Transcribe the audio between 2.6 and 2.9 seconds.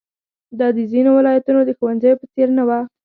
وه.